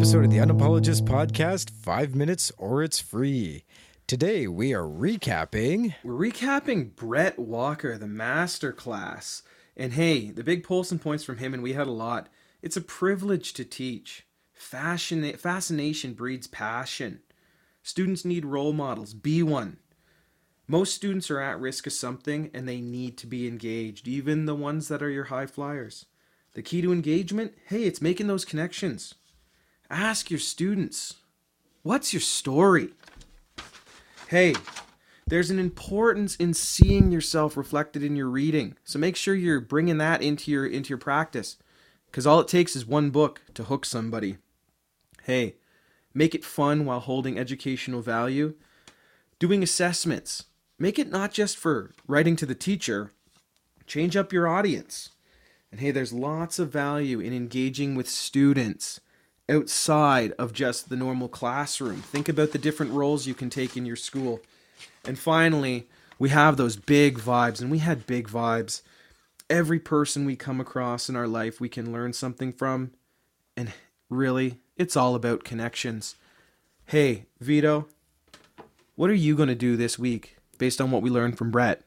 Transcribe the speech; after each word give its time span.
podcast, 0.00 1.68
five 1.68 2.14
minutes 2.14 2.50
or 2.56 2.82
it's 2.82 2.98
free. 2.98 3.64
Today 4.06 4.46
we 4.46 4.72
are 4.72 4.84
recapping. 4.84 5.94
We're 6.02 6.30
recapping 6.30 6.96
Brett 6.96 7.38
Walker, 7.38 7.98
the 7.98 8.06
master 8.06 8.72
class. 8.72 9.42
And 9.76 9.92
hey, 9.92 10.30
the 10.30 10.42
big 10.42 10.64
pulse 10.64 10.90
and 10.90 11.02
points 11.02 11.22
from 11.22 11.36
him, 11.36 11.52
and 11.52 11.62
we 11.62 11.74
had 11.74 11.86
a 11.86 11.92
lot. 11.92 12.30
It's 12.62 12.78
a 12.78 12.80
privilege 12.80 13.52
to 13.52 13.64
teach. 13.64 14.26
Fascina- 14.58 15.38
fascination 15.38 16.14
breeds 16.14 16.46
passion. 16.46 17.20
Students 17.82 18.24
need 18.24 18.46
role 18.46 18.72
models. 18.72 19.12
Be 19.12 19.42
one. 19.42 19.80
Most 20.66 20.94
students 20.94 21.30
are 21.30 21.40
at 21.40 21.60
risk 21.60 21.86
of 21.86 21.92
something 21.92 22.50
and 22.54 22.66
they 22.66 22.80
need 22.80 23.18
to 23.18 23.26
be 23.26 23.46
engaged, 23.46 24.08
even 24.08 24.46
the 24.46 24.54
ones 24.54 24.88
that 24.88 25.02
are 25.02 25.10
your 25.10 25.24
high 25.24 25.46
flyers. 25.46 26.06
The 26.54 26.62
key 26.62 26.80
to 26.80 26.90
engagement 26.90 27.52
hey, 27.66 27.84
it's 27.84 28.00
making 28.00 28.28
those 28.28 28.46
connections. 28.46 29.14
Ask 29.90 30.30
your 30.30 30.38
students, 30.38 31.16
what's 31.82 32.12
your 32.12 32.20
story? 32.20 32.90
Hey, 34.28 34.54
there's 35.26 35.50
an 35.50 35.58
importance 35.58 36.36
in 36.36 36.54
seeing 36.54 37.10
yourself 37.10 37.56
reflected 37.56 38.04
in 38.04 38.14
your 38.14 38.28
reading. 38.28 38.76
So 38.84 39.00
make 39.00 39.16
sure 39.16 39.34
you're 39.34 39.60
bringing 39.60 39.98
that 39.98 40.22
into 40.22 40.52
your 40.52 40.64
into 40.64 40.90
your 40.90 40.98
practice 40.98 41.56
cuz 42.12 42.24
all 42.24 42.38
it 42.38 42.46
takes 42.46 42.76
is 42.76 42.86
one 42.86 43.10
book 43.10 43.42
to 43.54 43.64
hook 43.64 43.84
somebody. 43.84 44.38
Hey, 45.24 45.56
make 46.14 46.36
it 46.36 46.44
fun 46.44 46.84
while 46.84 47.00
holding 47.00 47.36
educational 47.36 48.00
value. 48.00 48.54
Doing 49.40 49.60
assessments. 49.60 50.44
Make 50.78 51.00
it 51.00 51.10
not 51.10 51.32
just 51.32 51.56
for 51.56 51.90
writing 52.06 52.36
to 52.36 52.46
the 52.46 52.54
teacher. 52.54 53.10
Change 53.88 54.16
up 54.16 54.32
your 54.32 54.46
audience. 54.46 55.10
And 55.72 55.80
hey, 55.80 55.90
there's 55.90 56.12
lots 56.12 56.60
of 56.60 56.70
value 56.70 57.18
in 57.18 57.32
engaging 57.32 57.96
with 57.96 58.08
students 58.08 59.00
outside 59.50 60.32
of 60.32 60.52
just 60.52 60.88
the 60.88 60.96
normal 60.96 61.28
classroom. 61.28 62.02
Think 62.02 62.28
about 62.28 62.52
the 62.52 62.58
different 62.58 62.92
roles 62.92 63.26
you 63.26 63.34
can 63.34 63.50
take 63.50 63.76
in 63.76 63.84
your 63.84 63.96
school. 63.96 64.40
And 65.04 65.18
finally, 65.18 65.88
we 66.18 66.28
have 66.28 66.56
those 66.56 66.76
big 66.76 67.18
vibes, 67.18 67.60
and 67.60 67.70
we 67.70 67.78
had 67.78 68.06
big 68.06 68.28
vibes. 68.28 68.82
Every 69.48 69.80
person 69.80 70.24
we 70.24 70.36
come 70.36 70.60
across 70.60 71.08
in 71.08 71.16
our 71.16 71.26
life, 71.26 71.60
we 71.60 71.68
can 71.68 71.92
learn 71.92 72.12
something 72.12 72.52
from. 72.52 72.92
And 73.56 73.72
really, 74.08 74.60
it's 74.76 74.96
all 74.96 75.14
about 75.14 75.44
connections. 75.44 76.14
Hey, 76.86 77.26
Vito, 77.40 77.88
what 78.94 79.10
are 79.10 79.14
you 79.14 79.34
going 79.34 79.48
to 79.48 79.54
do 79.54 79.76
this 79.76 79.98
week 79.98 80.36
based 80.58 80.80
on 80.80 80.90
what 80.90 81.02
we 81.02 81.10
learned 81.10 81.38
from 81.38 81.50
Brett? 81.50 81.82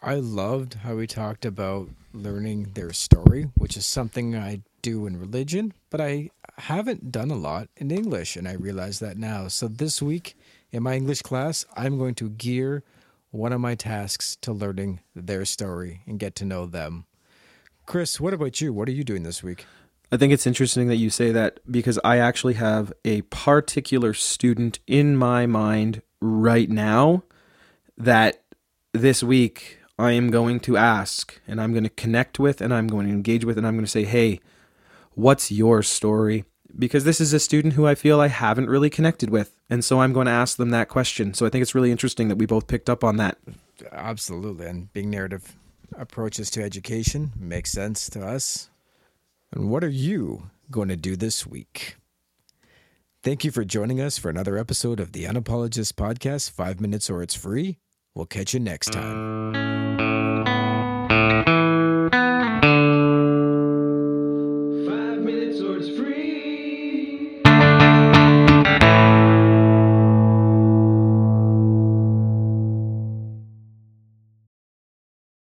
I 0.00 0.14
loved 0.14 0.74
how 0.74 0.94
we 0.94 1.06
talked 1.08 1.44
about 1.44 1.88
learning 2.12 2.70
their 2.74 2.92
story, 2.92 3.50
which 3.56 3.76
is 3.76 3.84
something 3.84 4.36
I 4.36 4.60
do 4.80 5.06
in 5.06 5.18
religion, 5.18 5.74
but 5.90 6.00
I 6.00 6.30
haven't 6.58 7.12
done 7.12 7.30
a 7.30 7.36
lot 7.36 7.68
in 7.76 7.90
English, 7.90 8.36
and 8.36 8.48
I 8.48 8.52
realize 8.52 8.98
that 8.98 9.16
now. 9.16 9.48
So 9.48 9.68
this 9.68 10.02
week 10.02 10.36
in 10.70 10.82
my 10.82 10.94
English 10.94 11.22
class, 11.22 11.64
I'm 11.76 11.98
going 11.98 12.14
to 12.16 12.30
gear 12.30 12.82
one 13.30 13.52
of 13.52 13.60
my 13.60 13.74
tasks 13.74 14.36
to 14.42 14.52
learning 14.52 15.00
their 15.14 15.44
story 15.44 16.02
and 16.06 16.18
get 16.18 16.34
to 16.36 16.44
know 16.44 16.66
them. 16.66 17.06
Chris, 17.86 18.20
what 18.20 18.34
about 18.34 18.60
you? 18.60 18.72
What 18.72 18.88
are 18.88 18.92
you 18.92 19.04
doing 19.04 19.22
this 19.22 19.42
week? 19.42 19.66
I 20.10 20.16
think 20.16 20.32
it's 20.32 20.46
interesting 20.46 20.88
that 20.88 20.96
you 20.96 21.10
say 21.10 21.32
that 21.32 21.60
because 21.70 21.98
I 22.02 22.18
actually 22.18 22.54
have 22.54 22.92
a 23.04 23.22
particular 23.22 24.14
student 24.14 24.78
in 24.86 25.16
my 25.16 25.46
mind 25.46 26.02
right 26.20 26.70
now 26.70 27.24
that 27.96 28.42
this 28.94 29.22
week 29.22 29.78
I 29.98 30.12
am 30.12 30.30
going 30.30 30.60
to 30.60 30.76
ask 30.76 31.38
and 31.46 31.60
I'm 31.60 31.72
going 31.72 31.84
to 31.84 31.90
connect 31.90 32.38
with 32.38 32.60
and 32.60 32.72
I'm 32.72 32.86
going 32.86 33.06
to 33.06 33.12
engage 33.12 33.44
with 33.44 33.58
and 33.58 33.66
I'm 33.66 33.74
going 33.74 33.84
to 33.84 33.90
say, 33.90 34.04
hey, 34.04 34.40
what's 35.18 35.50
your 35.50 35.82
story? 35.82 36.44
Because 36.78 37.04
this 37.04 37.20
is 37.20 37.32
a 37.32 37.40
student 37.40 37.74
who 37.74 37.86
I 37.86 37.94
feel 37.94 38.20
I 38.20 38.28
haven't 38.28 38.70
really 38.70 38.88
connected 38.88 39.30
with. 39.30 39.58
And 39.68 39.84
so 39.84 40.00
I'm 40.00 40.12
going 40.12 40.26
to 40.26 40.32
ask 40.32 40.56
them 40.56 40.70
that 40.70 40.88
question. 40.88 41.34
So 41.34 41.44
I 41.44 41.50
think 41.50 41.62
it's 41.62 41.74
really 41.74 41.90
interesting 41.90 42.28
that 42.28 42.36
we 42.36 42.46
both 42.46 42.68
picked 42.68 42.88
up 42.88 43.02
on 43.02 43.16
that. 43.16 43.36
Absolutely. 43.90 44.66
And 44.66 44.92
being 44.92 45.10
narrative 45.10 45.56
approaches 45.96 46.50
to 46.50 46.62
education 46.62 47.32
makes 47.36 47.72
sense 47.72 48.08
to 48.10 48.24
us. 48.24 48.70
And 49.52 49.70
what 49.70 49.82
are 49.82 49.88
you 49.88 50.50
going 50.70 50.88
to 50.88 50.96
do 50.96 51.16
this 51.16 51.46
week? 51.46 51.96
Thank 53.22 53.44
you 53.44 53.50
for 53.50 53.64
joining 53.64 54.00
us 54.00 54.18
for 54.18 54.30
another 54.30 54.56
episode 54.56 55.00
of 55.00 55.12
the 55.12 55.24
Unapologist 55.24 55.94
Podcast, 55.94 56.52
Five 56.52 56.80
Minutes 56.80 57.10
or 57.10 57.22
It's 57.22 57.34
Free. 57.34 57.78
We'll 58.14 58.26
catch 58.26 58.54
you 58.54 58.60
next 58.60 58.92
time. 58.92 59.87